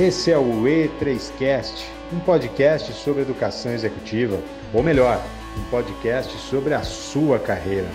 Esse 0.00 0.30
é 0.30 0.38
o 0.38 0.62
E3Cast, 0.62 1.90
um 2.12 2.20
podcast 2.20 2.92
sobre 2.92 3.22
educação 3.22 3.72
executiva, 3.72 4.40
ou 4.72 4.80
melhor, 4.80 5.20
um 5.58 5.70
podcast 5.70 6.32
sobre 6.38 6.72
a 6.72 6.84
sua 6.84 7.40
carreira. 7.40 7.88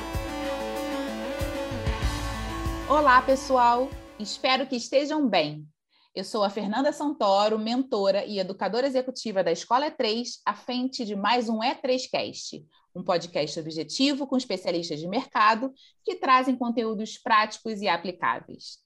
Olá, 2.90 3.22
pessoal! 3.22 3.90
Espero 4.20 4.68
que 4.68 4.76
estejam 4.76 5.30
bem. 5.30 5.66
Eu 6.14 6.26
sou 6.26 6.44
a 6.44 6.50
Fernanda 6.50 6.92
Santoro, 6.92 7.58
mentora 7.58 8.26
e 8.26 8.38
educadora 8.38 8.86
executiva 8.86 9.42
da 9.42 9.54
Escola 9.54 9.90
E3, 9.90 10.42
à 10.46 10.54
frente 10.54 11.06
de 11.06 11.16
mais 11.16 11.48
um 11.48 11.60
E3Cast, 11.60 12.66
um 12.94 13.02
podcast 13.02 13.58
objetivo 13.62 14.28
com 14.28 14.36
especialistas 14.36 15.00
de 15.00 15.08
mercado 15.08 15.72
que 16.04 16.18
trazem 16.18 16.58
conteúdos 16.58 17.18
práticos 17.18 17.80
e 17.82 17.88
aplicáveis. 17.88 18.84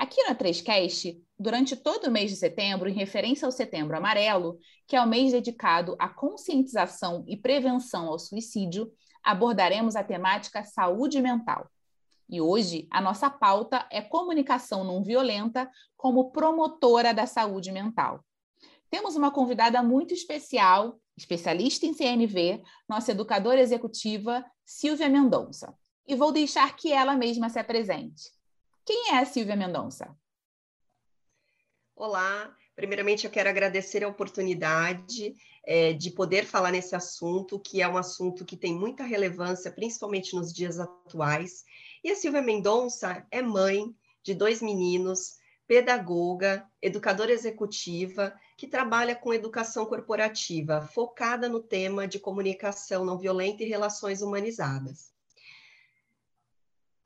Aqui 0.00 0.24
no 0.24 0.34
3Cast, 0.34 1.22
durante 1.38 1.76
todo 1.76 2.06
o 2.06 2.10
mês 2.10 2.30
de 2.30 2.36
setembro, 2.38 2.88
em 2.88 2.94
referência 2.94 3.44
ao 3.44 3.52
Setembro 3.52 3.94
Amarelo, 3.94 4.58
que 4.86 4.96
é 4.96 5.02
o 5.02 5.06
mês 5.06 5.30
dedicado 5.30 5.94
à 5.98 6.08
conscientização 6.08 7.22
e 7.28 7.36
prevenção 7.36 8.08
ao 8.08 8.18
suicídio, 8.18 8.90
abordaremos 9.22 9.96
a 9.96 10.02
temática 10.02 10.64
saúde 10.64 11.20
mental. 11.20 11.70
E 12.30 12.40
hoje 12.40 12.88
a 12.90 12.98
nossa 12.98 13.28
pauta 13.28 13.86
é 13.90 14.00
comunicação 14.00 14.84
não 14.84 15.04
violenta 15.04 15.70
como 15.98 16.30
promotora 16.30 17.12
da 17.12 17.26
saúde 17.26 17.70
mental. 17.70 18.24
Temos 18.88 19.16
uma 19.16 19.30
convidada 19.30 19.82
muito 19.82 20.14
especial, 20.14 20.98
especialista 21.14 21.84
em 21.84 21.92
CNV, 21.92 22.62
nossa 22.88 23.10
educadora 23.10 23.60
executiva, 23.60 24.42
Silvia 24.64 25.10
Mendonça. 25.10 25.74
E 26.08 26.14
vou 26.14 26.32
deixar 26.32 26.74
que 26.74 26.90
ela 26.90 27.14
mesma 27.16 27.50
se 27.50 27.58
apresente. 27.58 28.39
Quem 28.84 29.10
é 29.10 29.18
a 29.18 29.26
Silvia 29.26 29.56
Mendonça? 29.56 30.16
Olá, 31.94 32.56
primeiramente 32.74 33.24
eu 33.24 33.30
quero 33.30 33.48
agradecer 33.48 34.02
a 34.02 34.08
oportunidade 34.08 35.34
é, 35.64 35.92
de 35.92 36.10
poder 36.10 36.46
falar 36.46 36.70
nesse 36.70 36.96
assunto, 36.96 37.60
que 37.60 37.82
é 37.82 37.88
um 37.88 37.98
assunto 37.98 38.44
que 38.44 38.56
tem 38.56 38.74
muita 38.74 39.04
relevância, 39.04 39.70
principalmente 39.70 40.34
nos 40.34 40.52
dias 40.52 40.78
atuais. 40.78 41.64
E 42.02 42.10
a 42.10 42.16
Silvia 42.16 42.42
Mendonça 42.42 43.26
é 43.30 43.42
mãe 43.42 43.94
de 44.22 44.34
dois 44.34 44.62
meninos, 44.62 45.38
pedagoga, 45.66 46.66
educadora 46.80 47.32
executiva, 47.32 48.34
que 48.56 48.66
trabalha 48.66 49.14
com 49.14 49.32
educação 49.32 49.86
corporativa, 49.86 50.80
focada 50.80 51.48
no 51.48 51.60
tema 51.60 52.08
de 52.08 52.18
comunicação 52.18 53.04
não 53.04 53.18
violenta 53.18 53.62
e 53.62 53.68
relações 53.68 54.22
humanizadas. 54.22 55.09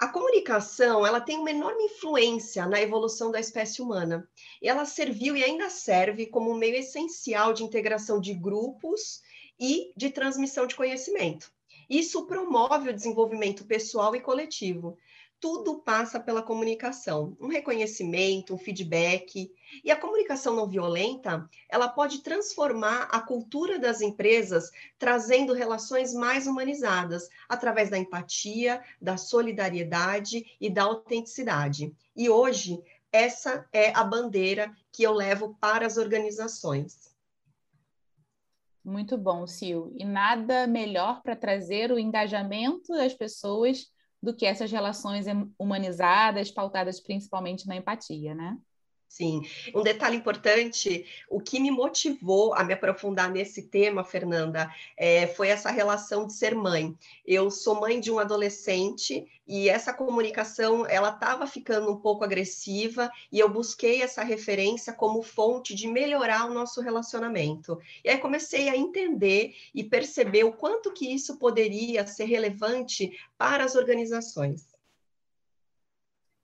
A 0.05 0.09
comunicação, 0.09 1.07
ela 1.07 1.19
tem 1.19 1.39
uma 1.39 1.51
enorme 1.51 1.85
influência 1.85 2.67
na 2.67 2.79
evolução 2.79 3.31
da 3.31 3.41
espécie 3.41 3.81
humana. 3.81 4.29
Ela 4.63 4.85
serviu 4.85 5.35
e 5.35 5.43
ainda 5.43 5.71
serve 5.71 6.27
como 6.27 6.51
um 6.51 6.59
meio 6.59 6.77
essencial 6.77 7.55
de 7.55 7.65
integração 7.65 8.21
de 8.21 8.35
grupos 8.35 9.23
e 9.59 9.95
de 9.97 10.11
transmissão 10.11 10.67
de 10.67 10.77
conhecimento. 10.77 11.51
Isso 11.89 12.27
promove 12.27 12.91
o 12.91 12.93
desenvolvimento 12.93 13.65
pessoal 13.65 14.15
e 14.15 14.21
coletivo, 14.21 14.99
tudo 15.45 15.79
passa 15.81 16.19
pela 16.19 16.41
comunicação, 16.41 17.37
um 17.39 17.49
reconhecimento, 17.49 18.55
um 18.55 18.57
feedback. 18.57 19.53
E 19.85 19.91
a 19.91 19.97
comunicação 19.97 20.57
não 20.57 20.67
violenta, 20.67 21.47
ela 21.69 21.87
pode 21.87 22.23
transformar 22.23 23.11
a 23.13 23.21
cultura 23.21 23.79
das 23.79 24.01
empresas, 24.01 24.71
trazendo 24.99 25.53
relações 25.53 26.15
mais 26.15 26.47
humanizadas, 26.47 27.29
através 27.47 27.91
da 27.91 27.99
empatia, 27.99 28.83
da 28.99 29.19
solidariedade 29.19 30.57
e 30.59 30.71
da 30.71 30.85
autenticidade. 30.85 31.95
E 32.17 32.31
hoje, 32.31 32.83
essa 33.13 33.69
é 33.71 33.95
a 33.95 34.03
bandeira 34.03 34.75
que 34.91 35.03
eu 35.03 35.13
levo 35.13 35.59
para 35.61 35.85
as 35.85 35.99
organizações. 35.99 37.13
Muito 38.83 39.19
bom, 39.19 39.47
Sil. 39.49 39.93
E 39.95 40.07
nada 40.07 40.67
melhor 40.67 41.21
para 41.21 41.37
trazer 41.37 41.93
o 41.93 41.99
engajamento 41.99 42.95
das 42.95 43.13
pessoas 43.13 43.93
do 44.25 44.35
que 44.35 44.47
essas 44.47 44.73
relações 44.73 45.27
humanizadas, 45.59 46.51
pautadas 46.51 46.99
principalmente 46.99 47.67
na 47.67 47.77
empatia, 47.77 48.35
né? 48.35 48.57
Sim, 49.17 49.43
um 49.73 49.81
detalhe 49.81 50.17
importante, 50.17 51.07
o 51.31 51.41
que 51.41 51.61
me 51.61 51.71
motivou 51.71 52.53
a 52.53 52.65
me 52.65 52.75
aprofundar 52.75 53.31
nesse 53.31 53.63
tema, 53.63 54.03
Fernanda, 54.03 54.69
é, 54.97 55.29
foi 55.29 55.51
essa 55.51 55.71
relação 55.71 56.27
de 56.27 56.33
ser 56.33 56.53
mãe. 56.53 56.99
Eu 57.25 57.49
sou 57.49 57.81
mãe 57.81 58.01
de 58.01 58.11
um 58.11 58.19
adolescente 58.19 59.25
e 59.47 59.69
essa 59.69 59.95
comunicação 59.95 60.85
ela 60.85 61.11
estava 61.11 61.47
ficando 61.47 61.93
um 61.93 61.97
pouco 61.97 62.25
agressiva 62.25 63.09
e 63.31 63.39
eu 63.39 63.49
busquei 63.49 64.03
essa 64.03 64.25
referência 64.25 64.93
como 64.93 65.23
fonte 65.23 65.77
de 65.77 65.87
melhorar 65.87 66.51
o 66.51 66.53
nosso 66.53 66.81
relacionamento. 66.81 67.79
E 68.05 68.09
aí 68.09 68.19
comecei 68.19 68.69
a 68.69 68.77
entender 68.77 69.55
e 69.73 69.85
perceber 69.85 70.43
o 70.43 70.53
quanto 70.53 70.93
que 70.93 71.15
isso 71.15 71.39
poderia 71.39 72.05
ser 72.05 72.25
relevante 72.25 73.17
para 73.39 73.63
as 73.63 73.77
organizações. 73.77 74.74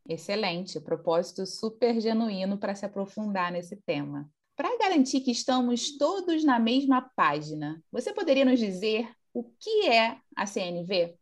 Excelente, 0.09 0.81
propósito 0.81 1.47
super 1.47 2.01
genuíno 2.01 2.59
para 2.59 2.75
se 2.75 2.85
aprofundar 2.85 3.53
nesse 3.53 3.77
tema. 3.77 4.31
Para 4.57 4.77
garantir 4.77 5.21
que 5.21 5.31
estamos 5.31 5.97
todos 5.97 6.45
na 6.45 6.59
mesma 6.59 7.01
página, 7.01 7.83
você 7.91 8.13
poderia 8.13 8.45
nos 8.45 8.59
dizer 8.59 9.09
o 9.33 9.45
que 9.45 9.89
é 9.89 10.19
a 10.37 10.47
CNV? 10.47 11.17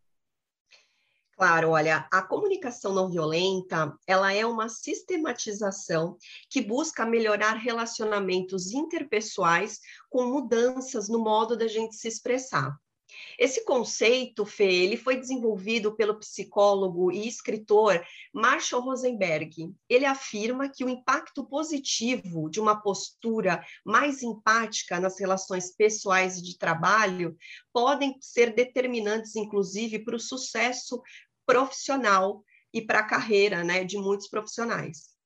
Claro, 1.39 1.71
olha, 1.71 2.09
a 2.11 2.21
comunicação 2.21 2.93
não 2.93 3.09
violenta, 3.09 3.97
ela 4.09 4.33
é 4.33 4.45
uma 4.45 4.69
sistematização 4.69 6.17
que 6.51 6.61
busca 6.61 7.07
melhorar 7.07 7.53
relacionamentos 7.53 8.73
interpessoais 8.73 9.79
com 10.11 10.25
mudanças 10.25 11.09
no 11.09 11.21
modo 11.21 11.57
da 11.57 11.69
gente 11.69 11.95
se 11.95 12.09
expressar. 12.09 12.77
Esse 13.39 13.65
conceito, 13.65 14.45
Fê, 14.45 14.73
ele 14.73 14.97
foi 14.97 15.17
desenvolvido 15.17 15.95
pelo 15.97 16.19
psicólogo 16.19 17.11
e 17.11 17.27
escritor 17.27 18.05
Marshall 18.33 18.83
Rosenberg. 18.83 19.73
Ele 19.89 20.05
afirma 20.05 20.69
que 20.69 20.85
o 20.85 20.89
impacto 20.89 21.45
positivo 21.47 22.51
de 22.51 22.61
uma 22.61 22.81
postura 22.81 23.65
mais 23.85 24.23
empática 24.23 25.01
nas 25.01 25.19
relações 25.19 25.75
pessoais 25.75 26.39
e 26.39 26.43
de 26.43 26.59
trabalho 26.59 27.37
podem 27.73 28.17
ser 28.21 28.55
determinantes, 28.55 29.37
inclusive, 29.37 30.01
para 30.01 30.17
o 30.17 30.21
sucesso 30.21 31.03
profissional 31.47 32.45
e 32.73 32.83
para 32.83 33.01
a 33.01 33.07
carreira 33.07 33.65
né, 33.65 33.85
de 33.85 33.97
muitos 33.97 34.29
profissionais. 34.29 35.18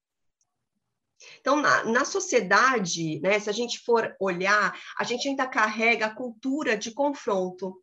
Então, 1.40 1.56
na, 1.56 1.84
na, 1.84 2.04
sociedade, 2.04 3.20
né, 3.20 3.38
se 3.38 3.48
a 3.50 3.52
gente 3.52 3.80
for 3.80 4.14
olhar, 4.20 4.78
a 4.98 5.04
gente 5.04 5.28
ainda 5.28 5.46
carrega 5.46 6.06
a 6.06 6.14
cultura 6.14 6.76
de 6.76 6.90
confronto. 6.90 7.76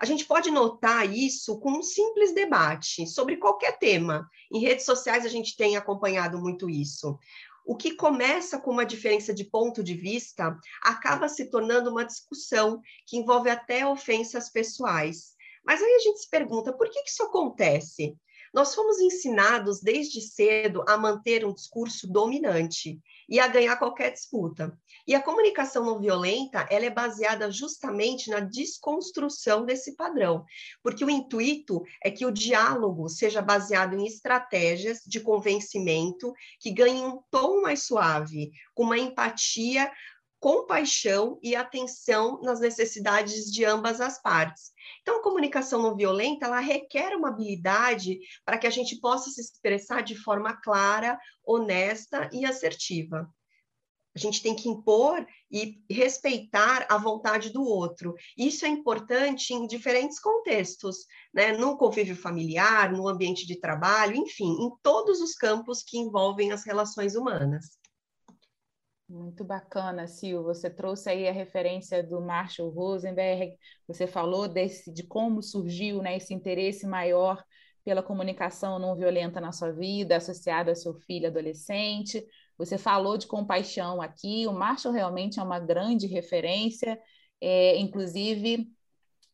A 0.00 0.04
gente 0.04 0.24
pode 0.24 0.50
notar 0.50 1.12
isso 1.12 1.58
com 1.58 1.72
um 1.72 1.82
simples 1.82 2.32
debate 2.32 3.06
sobre 3.06 3.36
qualquer 3.36 3.78
tema. 3.78 4.28
Em 4.52 4.60
redes 4.60 4.84
sociais, 4.84 5.26
a 5.26 5.28
gente 5.28 5.56
tem 5.56 5.76
acompanhado 5.76 6.38
muito 6.38 6.70
isso. 6.70 7.18
O 7.66 7.76
que 7.76 7.94
começa 7.96 8.58
com 8.58 8.70
uma 8.70 8.86
diferença 8.86 9.34
de 9.34 9.44
ponto 9.44 9.82
de 9.82 9.94
vista 9.94 10.56
acaba 10.82 11.28
se 11.28 11.50
tornando 11.50 11.90
uma 11.90 12.04
discussão 12.04 12.80
que 13.06 13.16
envolve 13.16 13.50
até 13.50 13.86
ofensas 13.86 14.48
pessoais. 14.48 15.36
Mas 15.66 15.82
aí 15.82 15.94
a 15.96 15.98
gente 15.98 16.20
se 16.20 16.30
pergunta 16.30 16.72
por 16.72 16.88
que, 16.88 17.02
que 17.02 17.10
isso 17.10 17.24
acontece? 17.24 18.16
Nós 18.52 18.74
fomos 18.74 18.98
ensinados 18.98 19.80
desde 19.80 20.20
cedo 20.20 20.84
a 20.88 20.96
manter 20.96 21.44
um 21.44 21.52
discurso 21.52 22.06
dominante 22.10 23.00
e 23.28 23.38
a 23.38 23.46
ganhar 23.46 23.76
qualquer 23.76 24.12
disputa. 24.12 24.76
E 25.06 25.14
a 25.14 25.22
comunicação 25.22 25.84
não 25.84 26.00
violenta, 26.00 26.66
ela 26.70 26.86
é 26.86 26.90
baseada 26.90 27.50
justamente 27.50 28.30
na 28.30 28.40
desconstrução 28.40 29.64
desse 29.64 29.96
padrão, 29.96 30.44
porque 30.82 31.04
o 31.04 31.10
intuito 31.10 31.82
é 32.02 32.10
que 32.10 32.24
o 32.24 32.32
diálogo 32.32 33.08
seja 33.08 33.42
baseado 33.42 33.94
em 33.94 34.06
estratégias 34.06 35.00
de 35.06 35.20
convencimento 35.20 36.32
que 36.60 36.70
ganhem 36.70 37.04
um 37.04 37.20
tom 37.30 37.60
mais 37.60 37.84
suave, 37.84 38.50
com 38.74 38.84
uma 38.84 38.98
empatia 38.98 39.90
compaixão 40.40 41.38
e 41.42 41.56
atenção 41.56 42.40
nas 42.42 42.60
necessidades 42.60 43.50
de 43.50 43.64
ambas 43.64 44.00
as 44.00 44.20
partes. 44.20 44.72
Então, 45.02 45.18
a 45.18 45.22
comunicação 45.22 45.82
não 45.82 45.96
violenta, 45.96 46.46
ela 46.46 46.60
requer 46.60 47.16
uma 47.16 47.28
habilidade 47.28 48.18
para 48.44 48.58
que 48.58 48.66
a 48.66 48.70
gente 48.70 49.00
possa 49.00 49.30
se 49.30 49.40
expressar 49.40 50.02
de 50.02 50.14
forma 50.14 50.54
clara, 50.60 51.18
honesta 51.44 52.28
e 52.32 52.44
assertiva. 52.44 53.28
A 54.14 54.18
gente 54.18 54.42
tem 54.42 54.54
que 54.54 54.68
impor 54.68 55.24
e 55.50 55.80
respeitar 55.88 56.86
a 56.90 56.98
vontade 56.98 57.50
do 57.50 57.62
outro. 57.62 58.14
Isso 58.36 58.66
é 58.66 58.68
importante 58.68 59.54
em 59.54 59.66
diferentes 59.66 60.18
contextos, 60.18 61.06
né? 61.32 61.52
No 61.52 61.76
convívio 61.76 62.16
familiar, 62.16 62.90
no 62.90 63.06
ambiente 63.06 63.46
de 63.46 63.60
trabalho, 63.60 64.16
enfim, 64.16 64.50
em 64.60 64.70
todos 64.82 65.20
os 65.20 65.34
campos 65.34 65.84
que 65.84 65.98
envolvem 65.98 66.50
as 66.50 66.64
relações 66.64 67.14
humanas. 67.14 67.78
Muito 69.08 69.42
bacana, 69.42 70.06
Sil. 70.06 70.44
Você 70.44 70.68
trouxe 70.68 71.08
aí 71.08 71.26
a 71.26 71.32
referência 71.32 72.02
do 72.02 72.20
Marshall 72.20 72.68
Rosenberg, 72.68 73.56
você 73.86 74.06
falou 74.06 74.46
desse, 74.46 74.92
de 74.92 75.02
como 75.02 75.42
surgiu 75.42 76.02
né, 76.02 76.16
esse 76.18 76.34
interesse 76.34 76.86
maior 76.86 77.42
pela 77.82 78.02
comunicação 78.02 78.78
não 78.78 78.94
violenta 78.94 79.40
na 79.40 79.50
sua 79.50 79.72
vida, 79.72 80.16
associado 80.16 80.68
ao 80.68 80.76
seu 80.76 80.92
filho 80.94 81.28
adolescente. 81.28 82.22
Você 82.58 82.76
falou 82.76 83.16
de 83.16 83.26
compaixão 83.26 84.02
aqui, 84.02 84.46
o 84.46 84.52
Marshall 84.52 84.92
realmente 84.92 85.40
é 85.40 85.42
uma 85.42 85.58
grande 85.58 86.06
referência, 86.06 87.00
é, 87.40 87.78
inclusive 87.78 88.68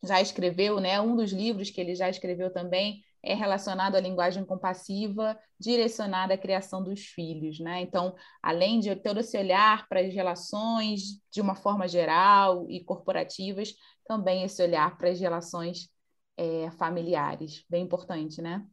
já 0.04 0.20
escreveu, 0.20 0.78
né? 0.78 1.00
Um 1.00 1.16
dos 1.16 1.32
livros 1.32 1.70
que 1.70 1.80
ele 1.80 1.96
já 1.96 2.08
escreveu 2.08 2.52
também 2.52 3.02
é 3.24 3.34
relacionado 3.34 3.96
à 3.96 4.00
linguagem 4.00 4.44
compassiva, 4.44 5.38
direcionada 5.58 6.34
à 6.34 6.38
criação 6.38 6.82
dos 6.82 7.00
filhos, 7.00 7.58
né? 7.58 7.80
Então, 7.80 8.14
além 8.42 8.80
de 8.80 8.94
ter 8.96 9.16
esse 9.16 9.36
olhar 9.38 9.88
para 9.88 10.00
as 10.00 10.12
relações 10.12 11.20
de 11.30 11.40
uma 11.40 11.54
forma 11.54 11.88
geral 11.88 12.66
e 12.70 12.84
corporativas, 12.84 13.74
também 14.06 14.44
esse 14.44 14.62
olhar 14.62 14.96
para 14.98 15.10
as 15.10 15.18
relações 15.18 15.88
é, 16.36 16.70
familiares, 16.72 17.64
bem 17.68 17.82
importante, 17.82 18.42
né? 18.42 18.64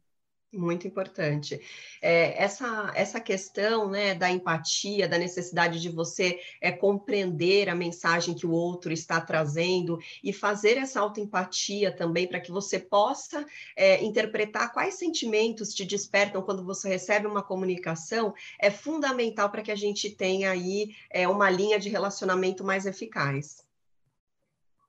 Muito 0.54 0.86
importante. 0.86 1.58
É, 2.02 2.42
essa, 2.42 2.92
essa 2.94 3.18
questão 3.18 3.88
né, 3.88 4.14
da 4.14 4.30
empatia, 4.30 5.08
da 5.08 5.16
necessidade 5.16 5.80
de 5.80 5.88
você 5.88 6.38
é, 6.60 6.70
compreender 6.70 7.70
a 7.70 7.74
mensagem 7.74 8.34
que 8.34 8.46
o 8.46 8.50
outro 8.50 8.92
está 8.92 9.18
trazendo 9.18 9.98
e 10.22 10.30
fazer 10.30 10.76
essa 10.76 11.00
autoempatia 11.00 11.90
também 11.90 12.28
para 12.28 12.38
que 12.38 12.52
você 12.52 12.78
possa 12.78 13.46
é, 13.74 14.04
interpretar 14.04 14.74
quais 14.74 14.98
sentimentos 14.98 15.72
te 15.72 15.86
despertam 15.86 16.42
quando 16.42 16.62
você 16.62 16.86
recebe 16.86 17.26
uma 17.26 17.42
comunicação, 17.42 18.34
é 18.60 18.70
fundamental 18.70 19.48
para 19.50 19.62
que 19.62 19.72
a 19.72 19.76
gente 19.76 20.10
tenha 20.10 20.50
aí 20.50 20.94
é, 21.08 21.26
uma 21.26 21.48
linha 21.48 21.78
de 21.78 21.88
relacionamento 21.88 22.62
mais 22.62 22.84
eficaz. 22.84 23.66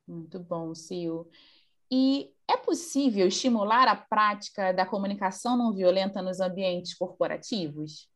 Muito 0.06 0.42
bom, 0.42 0.76
Sil. 0.76 1.24
E 1.92 2.32
é 2.48 2.58
possível 2.58 3.28
estimular 3.28 3.88
a 3.88 3.96
prática 3.96 4.74
da 4.74 4.86
comunicação 4.86 5.58
não 5.58 5.74
violenta 5.74 6.22
nos 6.22 6.40
ambientes 6.40 6.94
corporativos? 6.94 8.10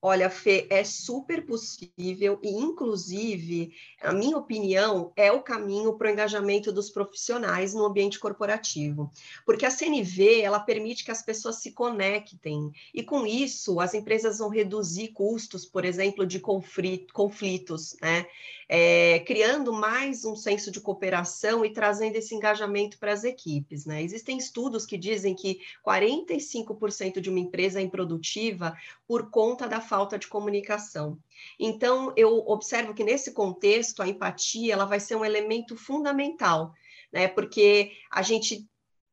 Olha, 0.00 0.30
Fê, 0.30 0.64
é 0.70 0.84
super 0.84 1.44
possível 1.44 2.38
e, 2.40 2.50
inclusive, 2.50 3.72
a 4.00 4.12
minha 4.12 4.36
opinião 4.36 5.12
é 5.16 5.32
o 5.32 5.42
caminho 5.42 5.98
para 5.98 6.06
o 6.08 6.12
engajamento 6.12 6.70
dos 6.70 6.88
profissionais 6.88 7.74
no 7.74 7.84
ambiente 7.84 8.16
corporativo, 8.16 9.10
porque 9.44 9.66
a 9.66 9.70
CNV 9.72 10.40
ela 10.40 10.60
permite 10.60 11.04
que 11.04 11.10
as 11.10 11.20
pessoas 11.20 11.56
se 11.56 11.72
conectem 11.72 12.70
e, 12.94 13.02
com 13.02 13.26
isso, 13.26 13.80
as 13.80 13.92
empresas 13.92 14.38
vão 14.38 14.48
reduzir 14.48 15.08
custos, 15.08 15.66
por 15.66 15.84
exemplo, 15.84 16.24
de 16.24 16.38
conflito, 16.38 17.12
conflitos, 17.12 17.96
né? 18.00 18.24
É, 18.70 19.20
criando 19.20 19.72
mais 19.72 20.26
um 20.26 20.36
senso 20.36 20.70
de 20.70 20.78
cooperação 20.78 21.64
e 21.64 21.72
trazendo 21.72 22.16
esse 22.16 22.34
engajamento 22.34 22.98
para 22.98 23.14
as 23.14 23.24
equipes, 23.24 23.86
né? 23.86 24.02
Existem 24.02 24.36
estudos 24.36 24.84
que 24.84 24.98
dizem 24.98 25.34
que 25.34 25.58
45% 25.82 27.18
de 27.18 27.30
uma 27.30 27.38
empresa 27.38 27.80
é 27.80 27.82
improdutiva 27.82 28.76
por 29.06 29.30
conta 29.30 29.66
da 29.66 29.80
falta 29.88 30.18
de 30.18 30.28
comunicação. 30.28 31.18
Então, 31.58 32.12
eu 32.16 32.38
observo 32.46 32.94
que 32.94 33.02
nesse 33.02 33.32
contexto, 33.32 34.02
a 34.02 34.08
empatia 34.08 34.74
ela 34.74 34.84
vai 34.84 35.00
ser 35.00 35.16
um 35.16 35.24
elemento 35.24 35.76
fundamental, 35.76 36.72
né? 37.12 37.26
Porque 37.26 37.92
a 38.10 38.22
gente 38.22 38.68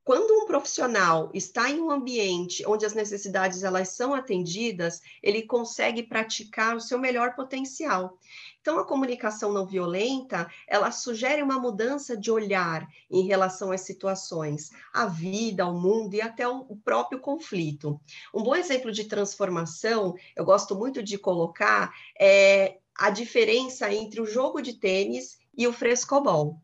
quando 0.06 0.40
um 0.40 0.46
profissional 0.46 1.32
está 1.34 1.68
em 1.68 1.82
um 1.82 1.90
ambiente 1.90 2.64
onde 2.68 2.86
as 2.86 2.94
necessidades 2.94 3.64
elas 3.64 3.90
são 3.90 4.14
atendidas, 4.14 5.02
ele 5.22 5.42
consegue 5.42 6.04
praticar 6.04 6.76
o 6.76 6.80
seu 6.80 7.00
melhor 7.00 7.36
potencial. 7.36 8.16
Então, 8.62 8.78
a 8.78 8.86
comunicação 8.86 9.52
não 9.52 9.66
violenta, 9.66 10.48
ela 10.68 10.92
sugere 10.92 11.42
uma 11.42 11.60
mudança 11.60 12.16
de 12.16 12.30
olhar 12.30 12.88
em 13.10 13.24
relação 13.24 13.72
às 13.72 13.82
situações, 13.82 14.70
à 14.94 15.08
vida, 15.08 15.64
ao 15.64 15.74
mundo 15.74 16.14
e 16.14 16.22
até 16.22 16.48
o 16.48 16.76
próprio 16.86 17.20
conflito. 17.20 18.00
Um 18.32 18.44
bom 18.44 18.56
exemplo 18.56 18.92
de 18.92 19.06
transformação, 19.06 20.14
eu 20.36 20.46
gosto 20.46 20.76
muito 20.76 21.02
de 21.02 21.18
colocar, 21.18 21.92
é 22.20 22.78
a 22.96 23.10
diferença 23.10 23.92
entre 23.92 24.22
o 24.22 24.26
jogo 24.28 24.62
de 24.62 24.74
tênis 24.74 25.40
e 25.58 25.68
o 25.68 25.74
frescobol. 25.74 26.62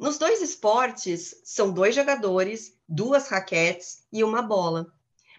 Nos 0.00 0.16
dois 0.16 0.40
esportes, 0.40 1.42
são 1.44 1.70
dois 1.70 1.94
jogadores, 1.94 2.74
duas 2.88 3.28
raquetes 3.28 4.02
e 4.10 4.24
uma 4.24 4.40
bola. 4.40 4.90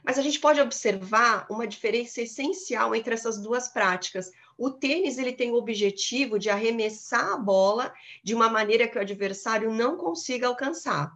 Mas 0.03 0.19
a 0.19 0.21
gente 0.21 0.39
pode 0.39 0.61
observar 0.61 1.47
uma 1.49 1.65
diferença 1.65 2.21
essencial 2.21 2.93
entre 2.93 3.11
essas 3.11 3.41
duas 3.41 3.67
práticas, 3.67 4.29
o 4.55 4.69
tênis 4.69 5.17
ele 5.17 5.33
tem 5.33 5.49
o 5.49 5.55
objetivo 5.55 6.37
de 6.37 6.51
arremessar 6.51 7.33
a 7.33 7.37
bola 7.37 7.91
de 8.23 8.35
uma 8.35 8.49
maneira 8.49 8.87
que 8.87 8.99
o 8.99 9.01
adversário 9.01 9.73
não 9.73 9.97
consiga 9.97 10.45
alcançar. 10.45 11.11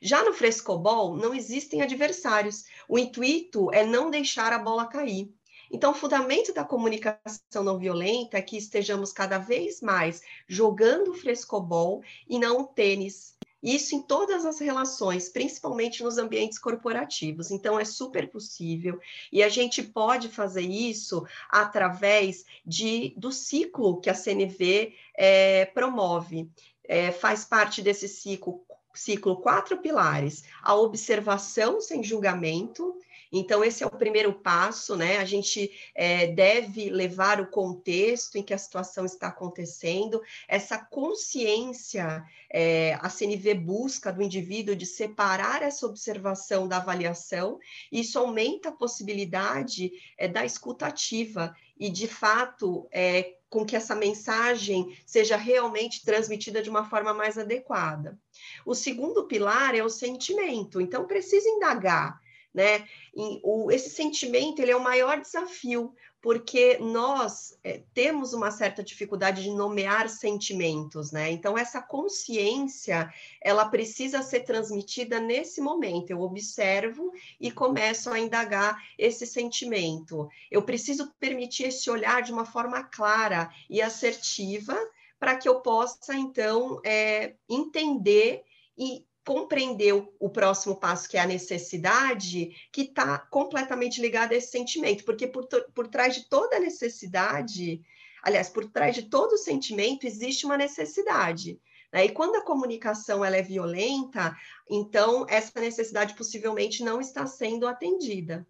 Já 0.00 0.24
no 0.24 0.32
frescobol, 0.32 1.14
não 1.18 1.34
existem 1.34 1.82
adversários. 1.82 2.64
O 2.88 2.98
intuito 2.98 3.70
é 3.74 3.84
não 3.84 4.08
deixar 4.08 4.54
a 4.54 4.58
bola 4.58 4.88
cair. 4.88 5.30
Então, 5.70 5.92
o 5.92 5.94
fundamento 5.94 6.52
da 6.52 6.64
comunicação 6.64 7.62
não 7.62 7.78
violenta 7.78 8.38
é 8.38 8.42
que 8.42 8.56
estejamos 8.56 9.12
cada 9.12 9.38
vez 9.38 9.80
mais 9.80 10.20
jogando 10.48 11.14
frescobol 11.14 12.02
e 12.28 12.38
não 12.38 12.64
tênis, 12.64 13.36
isso 13.62 13.94
em 13.94 14.02
todas 14.02 14.46
as 14.46 14.58
relações, 14.58 15.28
principalmente 15.28 16.02
nos 16.02 16.16
ambientes 16.16 16.58
corporativos. 16.58 17.50
Então, 17.50 17.78
é 17.78 17.84
super 17.84 18.30
possível 18.30 18.98
e 19.30 19.42
a 19.42 19.48
gente 19.48 19.82
pode 19.82 20.28
fazer 20.28 20.62
isso 20.62 21.26
através 21.48 22.44
de, 22.64 23.14
do 23.16 23.30
ciclo 23.30 24.00
que 24.00 24.08
a 24.08 24.14
CNV 24.14 24.94
é, 25.14 25.66
promove. 25.66 26.50
É, 26.84 27.12
faz 27.12 27.44
parte 27.44 27.82
desse 27.82 28.08
ciclo, 28.08 28.64
ciclo 28.94 29.36
quatro 29.36 29.78
pilares: 29.78 30.42
a 30.62 30.74
observação 30.74 31.80
sem 31.80 32.02
julgamento, 32.02 32.98
então, 33.32 33.62
esse 33.62 33.84
é 33.84 33.86
o 33.86 33.90
primeiro 33.90 34.32
passo, 34.32 34.96
né? 34.96 35.18
A 35.18 35.24
gente 35.24 35.70
é, 35.94 36.26
deve 36.26 36.90
levar 36.90 37.40
o 37.40 37.46
contexto 37.46 38.36
em 38.36 38.42
que 38.42 38.52
a 38.52 38.58
situação 38.58 39.04
está 39.04 39.28
acontecendo, 39.28 40.20
essa 40.48 40.76
consciência, 40.78 42.24
é, 42.52 42.94
a 43.00 43.08
CNV 43.08 43.54
busca 43.54 44.12
do 44.12 44.22
indivíduo 44.22 44.74
de 44.74 44.84
separar 44.84 45.62
essa 45.62 45.86
observação 45.86 46.66
da 46.66 46.78
avaliação, 46.78 47.60
isso 47.92 48.18
aumenta 48.18 48.70
a 48.70 48.72
possibilidade 48.72 49.92
é, 50.18 50.26
da 50.26 50.44
escutativa 50.44 51.54
e, 51.78 51.88
de 51.88 52.08
fato, 52.08 52.88
é, 52.90 53.36
com 53.48 53.64
que 53.64 53.76
essa 53.76 53.94
mensagem 53.94 54.96
seja 55.06 55.36
realmente 55.36 56.04
transmitida 56.04 56.62
de 56.62 56.70
uma 56.70 56.88
forma 56.88 57.14
mais 57.14 57.38
adequada. 57.38 58.18
O 58.66 58.74
segundo 58.74 59.26
pilar 59.26 59.74
é 59.74 59.82
o 59.82 59.88
sentimento, 59.88 60.80
então 60.80 61.06
precisa 61.06 61.48
indagar 61.48 62.20
né? 62.54 62.86
E 63.14 63.40
o, 63.42 63.70
esse 63.70 63.90
sentimento 63.90 64.60
ele 64.60 64.72
é 64.72 64.76
o 64.76 64.82
maior 64.82 65.20
desafio, 65.20 65.94
porque 66.20 66.76
nós 66.78 67.58
é, 67.64 67.82
temos 67.94 68.34
uma 68.34 68.50
certa 68.50 68.82
dificuldade 68.82 69.42
de 69.42 69.50
nomear 69.50 70.08
sentimentos, 70.08 71.12
né? 71.12 71.30
Então 71.30 71.56
essa 71.56 71.80
consciência 71.80 73.12
ela 73.40 73.64
precisa 73.64 74.22
ser 74.22 74.40
transmitida 74.40 75.18
nesse 75.18 75.60
momento. 75.60 76.10
Eu 76.10 76.20
observo 76.20 77.12
e 77.40 77.50
começo 77.50 78.10
a 78.10 78.18
indagar 78.18 78.76
esse 78.98 79.26
sentimento. 79.26 80.28
Eu 80.50 80.62
preciso 80.62 81.12
permitir 81.18 81.68
esse 81.68 81.90
olhar 81.90 82.22
de 82.22 82.32
uma 82.32 82.44
forma 82.44 82.84
clara 82.84 83.50
e 83.68 83.80
assertiva 83.80 84.76
para 85.18 85.36
que 85.36 85.48
eu 85.48 85.60
possa 85.60 86.14
então 86.14 86.80
é, 86.84 87.34
entender 87.48 88.42
e 88.76 89.04
compreendeu 89.24 90.14
o 90.18 90.28
próximo 90.28 90.76
passo, 90.76 91.08
que 91.08 91.16
é 91.16 91.20
a 91.20 91.26
necessidade, 91.26 92.50
que 92.72 92.82
está 92.82 93.18
completamente 93.18 94.00
ligada 94.00 94.34
a 94.34 94.38
esse 94.38 94.50
sentimento, 94.50 95.04
porque 95.04 95.26
por, 95.26 95.46
por 95.74 95.88
trás 95.88 96.14
de 96.14 96.28
toda 96.28 96.58
necessidade, 96.58 97.82
aliás, 98.22 98.48
por 98.48 98.66
trás 98.70 98.94
de 98.94 99.02
todo 99.02 99.36
sentimento 99.36 100.06
existe 100.06 100.46
uma 100.46 100.56
necessidade. 100.56 101.60
Né? 101.92 102.06
E 102.06 102.10
quando 102.10 102.36
a 102.36 102.44
comunicação 102.44 103.24
ela 103.24 103.36
é 103.36 103.42
violenta, 103.42 104.36
então 104.68 105.26
essa 105.28 105.60
necessidade 105.60 106.14
possivelmente 106.14 106.82
não 106.82 107.00
está 107.00 107.26
sendo 107.26 107.66
atendida. 107.66 108.46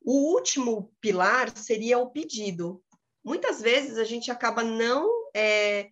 O 0.00 0.34
último 0.34 0.92
pilar 1.00 1.54
seria 1.56 1.98
o 1.98 2.10
pedido. 2.10 2.82
Muitas 3.24 3.60
vezes 3.60 3.98
a 3.98 4.04
gente 4.04 4.30
acaba 4.30 4.62
não 4.62 5.28
é, 5.34 5.90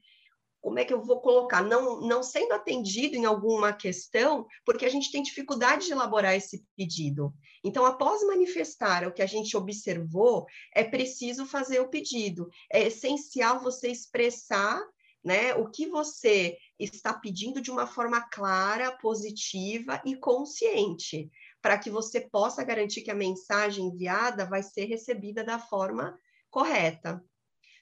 como 0.60 0.78
é 0.78 0.84
que 0.84 0.92
eu 0.92 1.02
vou 1.02 1.20
colocar, 1.20 1.62
não, 1.62 2.00
não 2.00 2.22
sendo 2.22 2.52
atendido 2.52 3.16
em 3.16 3.24
alguma 3.24 3.72
questão, 3.72 4.46
porque 4.64 4.84
a 4.84 4.88
gente 4.88 5.12
tem 5.12 5.22
dificuldade 5.22 5.86
de 5.86 5.92
elaborar 5.92 6.34
esse 6.34 6.64
pedido. 6.76 7.32
Então, 7.62 7.84
após 7.84 8.26
manifestar 8.26 9.06
o 9.06 9.12
que 9.12 9.22
a 9.22 9.26
gente 9.26 9.56
observou, 9.56 10.46
é 10.74 10.82
preciso 10.82 11.46
fazer 11.46 11.80
o 11.80 11.88
pedido. 11.88 12.48
É 12.72 12.86
essencial 12.86 13.60
você 13.60 13.88
expressar 13.88 14.80
né, 15.26 15.54
o 15.54 15.68
que 15.68 15.88
você 15.88 16.56
está 16.78 17.12
pedindo 17.12 17.60
de 17.60 17.70
uma 17.70 17.86
forma 17.86 18.20
clara, 18.30 18.92
positiva 18.92 20.00
e 20.04 20.14
consciente, 20.14 21.28
para 21.60 21.76
que 21.76 21.90
você 21.90 22.20
possa 22.20 22.62
garantir 22.62 23.02
que 23.02 23.10
a 23.10 23.14
mensagem 23.14 23.86
enviada 23.86 24.46
vai 24.46 24.62
ser 24.62 24.84
recebida 24.84 25.42
da 25.42 25.58
forma 25.58 26.16
correta. 26.48 27.24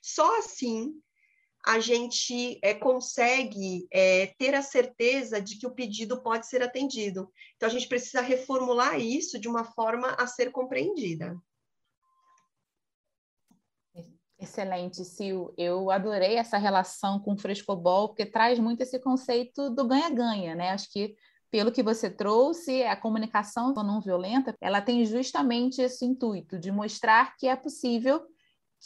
Só 0.02 0.38
assim 0.38 0.94
a 1.66 1.80
gente 1.80 2.58
é, 2.62 2.74
consegue 2.74 3.86
é, 3.90 4.26
ter 4.38 4.54
a 4.54 4.62
certeza 4.62 5.40
de 5.40 5.58
que 5.58 5.66
o 5.66 5.74
pedido 5.74 6.22
pode 6.22 6.46
ser 6.46 6.62
atendido. 6.62 7.30
Então, 7.56 7.68
a 7.68 7.72
gente 7.72 7.88
precisa 7.88 8.20
reformular 8.20 9.00
isso 9.00 9.38
de 9.38 9.48
uma 9.48 9.64
forma 9.64 10.08
a 10.18 10.26
ser 10.26 10.52
compreendida. 10.52 11.36
Excelente, 14.38 15.02
Sil. 15.08 15.54
Eu 15.56 15.90
adorei 15.90 16.36
essa 16.36 16.58
relação 16.58 17.18
com 17.18 17.32
o 17.32 17.38
frescobol, 17.38 18.08
porque 18.08 18.26
traz 18.26 18.58
muito 18.58 18.82
esse 18.82 18.98
conceito 18.98 19.70
do 19.70 19.86
ganha-ganha, 19.86 20.54
né? 20.54 20.70
Acho 20.70 20.90
que 20.92 21.16
pelo 21.50 21.70
que 21.72 21.84
você 21.84 22.10
trouxe, 22.10 22.82
a 22.82 22.96
comunicação 22.96 23.72
não 23.72 24.00
violenta, 24.00 24.52
ela 24.60 24.82
tem 24.82 25.04
justamente 25.06 25.80
esse 25.80 26.04
intuito 26.04 26.58
de 26.58 26.72
mostrar 26.72 27.36
que 27.36 27.46
é 27.46 27.54
possível 27.54 28.26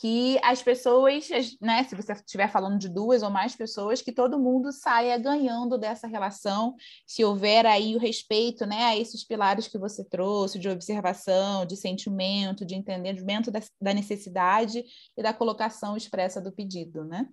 que 0.00 0.38
as 0.44 0.62
pessoas, 0.62 1.28
né, 1.60 1.82
se 1.82 1.96
você 1.96 2.12
estiver 2.12 2.48
falando 2.48 2.78
de 2.78 2.88
duas 2.88 3.22
ou 3.22 3.30
mais 3.30 3.56
pessoas, 3.56 4.00
que 4.00 4.12
todo 4.12 4.38
mundo 4.38 4.70
saia 4.70 5.18
ganhando 5.18 5.76
dessa 5.76 6.06
relação, 6.06 6.76
se 7.04 7.24
houver 7.24 7.66
aí 7.66 7.96
o 7.96 7.98
respeito, 7.98 8.64
né, 8.64 8.84
a 8.84 8.96
esses 8.96 9.24
pilares 9.24 9.66
que 9.66 9.76
você 9.76 10.04
trouxe, 10.04 10.58
de 10.58 10.68
observação, 10.68 11.66
de 11.66 11.76
sentimento, 11.76 12.64
de 12.64 12.76
entendimento 12.76 13.50
da, 13.50 13.60
da 13.80 13.92
necessidade 13.92 14.84
e 15.16 15.22
da 15.22 15.34
colocação 15.34 15.96
expressa 15.96 16.40
do 16.40 16.52
pedido, 16.52 17.04
né? 17.04 17.28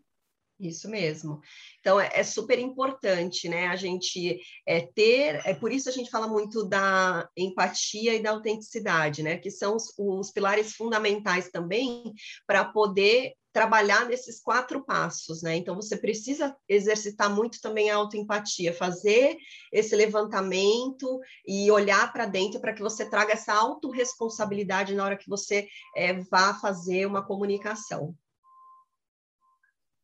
Isso 0.59 0.89
mesmo. 0.89 1.41
Então, 1.81 1.99
é, 1.99 2.09
é, 2.13 2.23
super 2.23 2.57
importante, 2.57 3.49
né, 3.49 3.67
a 3.67 3.75
gente 3.75 4.39
é, 4.65 4.81
ter, 4.81 5.41
é 5.45 5.53
por 5.53 5.69
isso 5.69 5.89
a 5.89 5.91
gente 5.91 6.09
fala 6.09 6.29
muito 6.29 6.63
da 6.63 7.27
empatia 7.35 8.15
e 8.15 8.23
da 8.23 8.31
autenticidade, 8.31 9.21
né, 9.21 9.37
que 9.37 9.51
são 9.51 9.75
os, 9.75 9.93
os 9.97 10.31
pilares 10.31 10.71
fundamentais 10.71 11.49
também 11.49 12.13
para 12.47 12.63
poder 12.63 13.33
trabalhar 13.51 14.05
nesses 14.05 14.41
quatro 14.41 14.83
passos, 14.83 15.41
né? 15.41 15.55
Então, 15.55 15.77
você 15.77 15.95
precisa 15.95 16.53
exercitar 16.67 17.33
muito 17.33 17.61
também 17.61 17.89
a 17.89 17.95
autoempatia, 17.95 18.73
fazer 18.73 19.37
esse 19.71 19.95
levantamento 19.95 21.21
e 21.47 21.71
olhar 21.71 22.11
para 22.11 22.25
dentro 22.25 22.59
para 22.59 22.73
que 22.73 22.81
você 22.81 23.09
traga 23.09 23.31
essa 23.31 23.53
autorresponsabilidade 23.53 24.93
na 24.93 25.05
hora 25.05 25.17
que 25.17 25.29
você 25.29 25.69
é, 25.95 26.13
vá 26.29 26.53
fazer 26.55 27.05
uma 27.05 27.25
comunicação. 27.25 28.13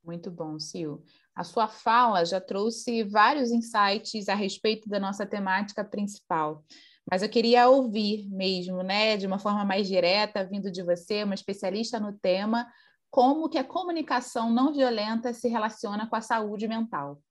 Muito 0.03 0.31
bom, 0.31 0.59
Sil. 0.59 1.05
A 1.35 1.43
sua 1.43 1.67
fala 1.67 2.25
já 2.25 2.41
trouxe 2.41 3.03
vários 3.03 3.51
insights 3.51 4.27
a 4.27 4.35
respeito 4.35 4.89
da 4.89 4.99
nossa 4.99 5.25
temática 5.25 5.83
principal, 5.83 6.63
mas 7.09 7.21
eu 7.21 7.29
queria 7.29 7.69
ouvir 7.69 8.27
mesmo, 8.29 8.81
né, 8.83 9.15
de 9.15 9.27
uma 9.27 9.39
forma 9.39 9.63
mais 9.63 9.87
direta, 9.87 10.45
vindo 10.45 10.71
de 10.71 10.83
você, 10.83 11.23
uma 11.23 11.35
especialista 11.35 11.99
no 11.99 12.13
tema, 12.13 12.67
como 13.09 13.49
que 13.49 13.57
a 13.57 13.63
comunicação 13.63 14.51
não 14.51 14.73
violenta 14.73 15.33
se 15.33 15.47
relaciona 15.47 16.07
com 16.09 16.15
a 16.15 16.21
saúde 16.21 16.67
mental. 16.67 17.21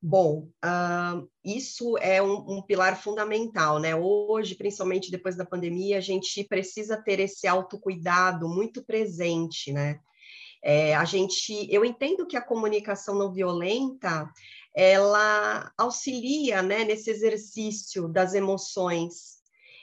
Bom, 0.00 0.48
uh, 0.64 1.28
isso 1.44 1.98
é 1.98 2.22
um, 2.22 2.58
um, 2.58 2.62
pilar 2.62 3.02
fundamental, 3.02 3.80
né? 3.80 3.96
Hoje, 3.96 4.54
principalmente 4.54 5.10
depois 5.10 5.36
da 5.36 5.44
pandemia, 5.44 5.98
a 5.98 6.00
gente 6.00 6.44
precisa 6.44 6.96
ter 6.96 7.18
esse 7.18 7.48
autocuidado 7.48 8.48
muito 8.48 8.84
presente, 8.84 9.72
né? 9.72 9.98
É, 10.62 10.94
a 10.94 11.04
gente, 11.04 11.66
eu 11.70 11.84
entendo 11.84 12.26
que 12.26 12.36
a 12.36 12.44
comunicação 12.44 13.14
não 13.14 13.32
violenta 13.32 14.30
ela 14.74 15.72
auxilia 15.76 16.62
né, 16.62 16.84
nesse 16.84 17.10
exercício 17.10 18.08
das 18.08 18.34
emoções. 18.34 19.38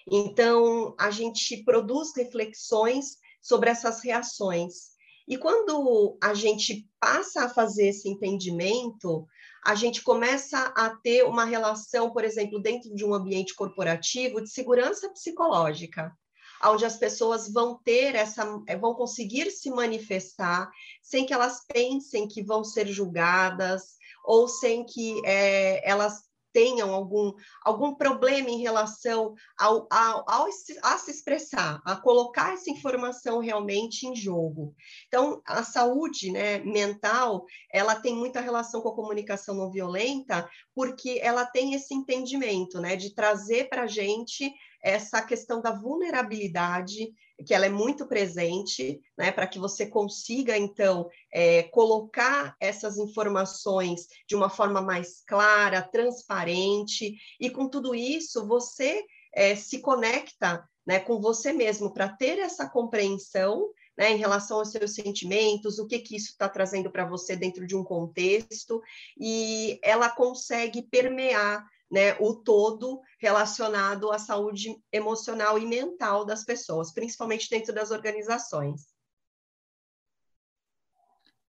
Então, 0.10 0.96
a 1.00 1.10
gente 1.10 1.64
produz 1.64 2.16
reflexões 2.16 3.18
sobre 3.42 3.70
essas 3.70 4.04
reações. 4.04 4.96
E 5.28 5.38
quando 5.38 6.18
a 6.22 6.34
gente 6.34 6.88
passa 7.00 7.46
a 7.46 7.50
fazer 7.50 7.88
esse 7.88 8.08
entendimento, 8.08 9.26
a 9.66 9.74
gente 9.74 10.04
começa 10.04 10.60
a 10.78 10.92
ter 10.92 11.24
uma 11.24 11.46
relação, 11.46 12.12
por 12.12 12.24
exemplo, 12.24 12.62
dentro 12.62 12.94
de 12.94 13.04
um 13.04 13.14
ambiente 13.14 13.56
corporativo, 13.56 14.42
de 14.42 14.50
segurança 14.50 15.10
psicológica 15.10 16.16
onde 16.64 16.86
as 16.86 16.98
pessoas 16.98 17.52
vão 17.52 17.80
ter 17.84 18.16
essa, 18.16 18.46
eh, 18.68 18.78
vão 18.78 18.94
conseguir 18.94 19.52
se 19.52 19.70
manifestar 19.70 20.70
sem 21.02 21.26
que 21.26 21.34
elas 21.34 21.66
pensem 21.68 22.28
que 22.28 22.44
vão 22.44 22.64
ser 22.64 22.88
julgadas 22.88 23.96
ou 24.24 24.48
sem 24.48 24.84
que 24.86 25.22
é, 25.26 25.88
elas 25.88 26.24
tenham 26.56 26.94
algum, 26.94 27.34
algum 27.66 27.94
problema 27.94 28.50
em 28.50 28.62
relação 28.62 29.36
ao, 29.60 29.86
ao, 29.92 30.24
ao, 30.26 30.48
a 30.84 30.98
se 30.98 31.12
expressar, 31.12 31.82
a 31.84 31.98
colocar 31.98 32.54
essa 32.54 32.72
informação 32.72 33.40
realmente 33.40 34.08
em 34.08 34.16
jogo. 34.16 34.74
Então, 35.10 35.42
a 35.46 35.64
saúde 35.64 36.32
né, 36.32 36.60
mental, 36.60 37.44
ela 37.70 37.94
tem 37.94 38.16
muita 38.16 38.40
relação 38.40 38.80
com 38.80 38.88
a 38.88 38.96
comunicação 38.96 39.54
não 39.54 39.70
violenta, 39.70 40.50
porque 40.74 41.20
ela 41.22 41.46
tem 41.46 41.74
esse 41.74 41.94
entendimento, 41.94 42.80
né, 42.80 42.96
de 42.96 43.14
trazer 43.14 43.68
para 43.68 43.84
a 43.84 43.88
gente 43.88 44.50
essa 44.86 45.20
questão 45.20 45.60
da 45.64 45.72
vulnerabilidade, 45.72 47.12
que 47.44 47.56
ela 47.56 47.66
é 47.66 47.70
muito 47.70 48.08
presente, 48.08 49.02
né, 49.18 49.32
para 49.32 49.48
que 49.48 49.58
você 49.58 49.88
consiga, 49.88 50.56
então, 50.56 51.10
é, 51.34 51.64
colocar 51.64 52.56
essas 52.60 52.96
informações 53.00 54.06
de 54.30 54.36
uma 54.36 54.48
forma 54.48 54.84
mais 54.84 55.24
clara, 55.26 55.82
transparente, 55.82 57.16
e 57.40 57.50
com 57.50 57.68
tudo 57.68 57.96
isso, 57.96 58.46
você 58.46 59.04
é, 59.34 59.56
se 59.56 59.80
conecta 59.80 60.64
né, 60.86 61.00
com 61.00 61.20
você 61.20 61.52
mesmo 61.52 61.92
para 61.92 62.08
ter 62.08 62.38
essa 62.38 62.70
compreensão 62.70 63.68
né, 63.98 64.12
em 64.12 64.18
relação 64.18 64.60
aos 64.60 64.70
seus 64.70 64.94
sentimentos, 64.94 65.80
o 65.80 65.88
que, 65.88 65.98
que 65.98 66.16
isso 66.16 66.30
está 66.30 66.48
trazendo 66.48 66.92
para 66.92 67.06
você 67.06 67.36
dentro 67.36 67.66
de 67.66 67.76
um 67.76 67.84
contexto, 67.84 68.80
e 69.20 69.80
ela 69.82 70.10
consegue 70.10 70.84
permear 70.84 71.66
né, 71.92 72.16
o 72.20 72.36
todo 72.36 73.02
relacionado 73.20 74.12
à 74.12 74.18
saúde 74.18 74.76
emocional 74.92 75.58
e 75.58 75.66
mental 75.66 76.26
das 76.26 76.44
pessoas, 76.44 76.94
principalmente 76.94 77.50
dentro 77.50 77.74
das 77.74 77.92
organizações. 77.92 78.94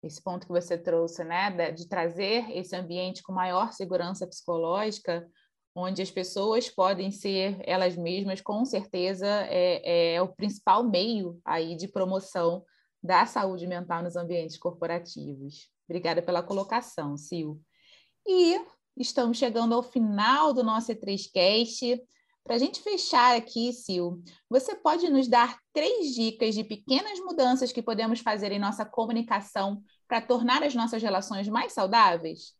Esse 0.02 0.22
ponto 0.22 0.46
que 0.46 0.52
você 0.52 0.78
trouxe, 0.78 1.24
né, 1.24 1.72
de 1.72 1.88
trazer 1.88 2.50
esse 2.56 2.76
ambiente 2.76 3.22
com 3.22 3.32
maior 3.32 3.72
segurança 3.72 4.26
psicológica, 4.26 5.28
onde 5.74 6.00
as 6.00 6.10
pessoas 6.10 6.70
podem 6.70 7.10
ser 7.10 7.58
elas 7.64 7.96
mesmas, 7.96 8.40
com 8.40 8.64
certeza 8.64 9.26
é, 9.26 10.14
é 10.14 10.22
o 10.22 10.28
principal 10.28 10.84
meio 10.84 11.40
aí 11.44 11.76
de 11.76 11.88
promoção 11.88 12.64
da 13.02 13.26
saúde 13.26 13.66
mental 13.66 14.02
nos 14.02 14.16
ambientes 14.16 14.56
corporativos. 14.56 15.70
Obrigada 15.88 16.22
pela 16.22 16.42
colocação, 16.42 17.16
Sil. 17.20 17.60
E 18.26 18.58
Estamos 18.96 19.36
chegando 19.36 19.74
ao 19.74 19.82
final 19.82 20.54
do 20.54 20.64
nosso 20.64 20.90
E3Cast. 20.90 22.00
Para 22.42 22.56
a 22.56 22.58
gente 22.58 22.80
fechar 22.80 23.36
aqui, 23.36 23.70
Sil, 23.76 24.24
você 24.48 24.74
pode 24.74 25.10
nos 25.10 25.28
dar 25.28 25.58
três 25.70 26.14
dicas 26.14 26.54
de 26.54 26.64
pequenas 26.64 27.18
mudanças 27.20 27.72
que 27.72 27.82
podemos 27.82 28.20
fazer 28.20 28.52
em 28.52 28.58
nossa 28.58 28.86
comunicação 28.86 29.82
para 30.08 30.22
tornar 30.22 30.62
as 30.62 30.74
nossas 30.74 31.02
relações 31.02 31.46
mais 31.46 31.74
saudáveis? 31.74 32.54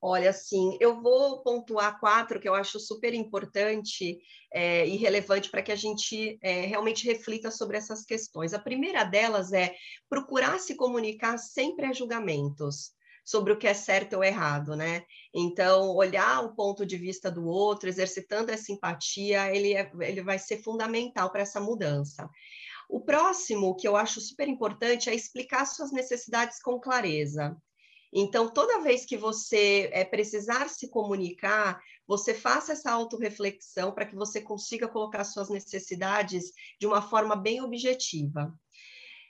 Olha, 0.00 0.32
sim, 0.32 0.78
eu 0.80 1.02
vou 1.02 1.42
pontuar 1.42 1.98
quatro 1.98 2.38
que 2.38 2.48
eu 2.48 2.54
acho 2.54 2.78
super 2.78 3.12
importante 3.12 4.20
é, 4.54 4.86
e 4.86 4.96
relevante 4.96 5.50
para 5.50 5.62
que 5.62 5.72
a 5.72 5.76
gente 5.76 6.38
é, 6.40 6.60
realmente 6.60 7.04
reflita 7.04 7.50
sobre 7.50 7.76
essas 7.76 8.04
questões. 8.04 8.54
A 8.54 8.58
primeira 8.58 9.02
delas 9.02 9.52
é 9.52 9.74
procurar 10.08 10.60
se 10.60 10.76
comunicar 10.76 11.38
sem 11.38 11.74
pré-julgamentos 11.74 12.92
sobre 13.30 13.52
o 13.52 13.56
que 13.56 13.68
é 13.68 13.74
certo 13.74 14.14
ou 14.16 14.24
errado, 14.24 14.74
né? 14.74 15.04
Então, 15.32 15.94
olhar 15.94 16.44
o 16.44 16.52
ponto 16.52 16.84
de 16.84 16.96
vista 16.96 17.30
do 17.30 17.46
outro, 17.46 17.88
exercitando 17.88 18.50
essa 18.50 18.72
empatia, 18.72 19.54
ele, 19.54 19.72
é, 19.72 19.88
ele 20.00 20.20
vai 20.20 20.36
ser 20.36 20.60
fundamental 20.60 21.30
para 21.30 21.42
essa 21.42 21.60
mudança. 21.60 22.28
O 22.88 23.00
próximo, 23.00 23.76
que 23.76 23.86
eu 23.86 23.96
acho 23.96 24.20
super 24.20 24.48
importante, 24.48 25.08
é 25.08 25.14
explicar 25.14 25.64
suas 25.64 25.92
necessidades 25.92 26.60
com 26.60 26.80
clareza. 26.80 27.56
Então, 28.12 28.48
toda 28.48 28.80
vez 28.80 29.06
que 29.06 29.16
você 29.16 29.88
é, 29.92 30.04
precisar 30.04 30.68
se 30.68 30.90
comunicar, 30.90 31.80
você 32.08 32.34
faça 32.34 32.72
essa 32.72 32.90
autorreflexão 32.90 33.92
para 33.92 34.06
que 34.06 34.16
você 34.16 34.40
consiga 34.40 34.88
colocar 34.88 35.22
suas 35.22 35.48
necessidades 35.48 36.50
de 36.80 36.86
uma 36.88 37.00
forma 37.00 37.36
bem 37.36 37.62
objetiva. 37.62 38.52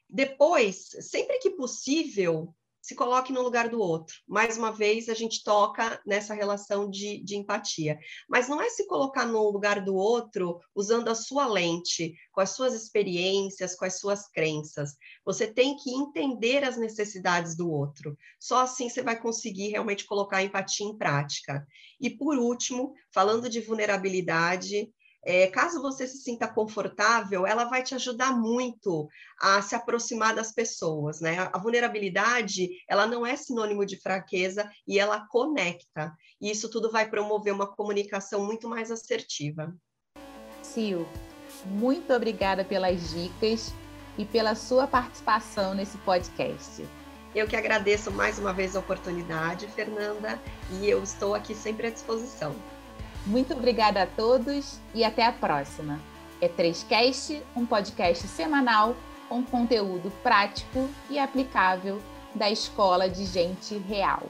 Depois, 0.08 0.88
sempre 1.00 1.38
que 1.38 1.50
possível, 1.50 2.54
se 2.90 2.96
coloque 2.96 3.32
no 3.32 3.40
lugar 3.40 3.68
do 3.68 3.78
outro. 3.78 4.16
Mais 4.26 4.58
uma 4.58 4.72
vez, 4.72 5.08
a 5.08 5.14
gente 5.14 5.44
toca 5.44 6.02
nessa 6.04 6.34
relação 6.34 6.90
de, 6.90 7.22
de 7.22 7.36
empatia. 7.36 7.96
Mas 8.28 8.48
não 8.48 8.60
é 8.60 8.68
se 8.68 8.84
colocar 8.88 9.24
no 9.24 9.48
lugar 9.48 9.84
do 9.84 9.94
outro 9.94 10.58
usando 10.74 11.06
a 11.06 11.14
sua 11.14 11.46
lente, 11.46 12.12
com 12.32 12.40
as 12.40 12.50
suas 12.50 12.74
experiências, 12.74 13.76
com 13.76 13.84
as 13.84 14.00
suas 14.00 14.26
crenças. 14.28 14.96
Você 15.24 15.46
tem 15.46 15.76
que 15.76 15.94
entender 15.94 16.64
as 16.64 16.76
necessidades 16.76 17.54
do 17.56 17.70
outro. 17.70 18.18
Só 18.40 18.62
assim 18.62 18.88
você 18.88 19.04
vai 19.04 19.16
conseguir 19.16 19.68
realmente 19.68 20.04
colocar 20.04 20.38
a 20.38 20.42
empatia 20.42 20.84
em 20.84 20.98
prática. 20.98 21.64
E 22.00 22.10
por 22.10 22.36
último, 22.38 22.92
falando 23.14 23.48
de 23.48 23.60
vulnerabilidade, 23.60 24.90
é, 25.24 25.46
caso 25.48 25.82
você 25.82 26.06
se 26.06 26.18
sinta 26.18 26.48
confortável, 26.48 27.46
ela 27.46 27.64
vai 27.64 27.82
te 27.82 27.94
ajudar 27.94 28.32
muito 28.32 29.08
a 29.40 29.60
se 29.60 29.74
aproximar 29.74 30.34
das 30.34 30.52
pessoas, 30.52 31.20
né? 31.20 31.50
A 31.52 31.58
vulnerabilidade, 31.58 32.68
ela 32.88 33.06
não 33.06 33.26
é 33.26 33.36
sinônimo 33.36 33.84
de 33.84 34.00
fraqueza 34.00 34.70
e 34.86 34.98
ela 34.98 35.26
conecta. 35.28 36.12
E 36.40 36.50
isso 36.50 36.70
tudo 36.70 36.90
vai 36.90 37.08
promover 37.08 37.52
uma 37.52 37.66
comunicação 37.66 38.44
muito 38.44 38.68
mais 38.68 38.90
assertiva. 38.90 39.74
Sil, 40.64 41.04
muito 41.66 42.12
obrigada 42.12 42.64
pelas 42.64 43.10
dicas. 43.10 43.72
e 44.18 44.24
pela 44.26 44.54
sua 44.54 44.86
participação 44.86 45.72
nesse 45.72 45.96
podcast. 45.98 46.84
Eu 47.34 47.46
que 47.46 47.56
agradeço 47.56 48.10
mais 48.10 48.38
uma 48.38 48.52
vez 48.52 48.76
a 48.76 48.80
oportunidade, 48.80 49.66
Fernanda, 49.68 50.38
e 50.72 50.90
eu 50.90 51.02
estou 51.02 51.34
aqui 51.34 51.54
sempre 51.54 51.86
à 51.86 51.90
disposição. 51.90 52.54
Muito 53.26 53.54
obrigada 53.54 54.02
a 54.02 54.06
todos 54.06 54.80
e 54.94 55.04
até 55.04 55.24
a 55.24 55.32
próxima. 55.32 56.00
É 56.40 56.48
3Cast, 56.48 57.42
um 57.54 57.66
podcast 57.66 58.26
semanal 58.26 58.96
com 59.28 59.42
conteúdo 59.42 60.10
prático 60.22 60.88
e 61.08 61.18
aplicável 61.18 62.00
da 62.34 62.50
Escola 62.50 63.08
de 63.08 63.24
Gente 63.26 63.76
Real. 63.76 64.22